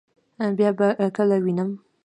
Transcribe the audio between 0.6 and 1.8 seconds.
به کله وینم؟